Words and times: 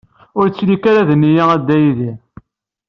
Ur 0.39 0.45
ttili-k 0.47 0.83
ara 0.91 1.07
d 1.07 1.09
nniya 1.15 1.43
a 1.53 1.55
Dda 1.61 1.77
Yidir. 1.83 2.17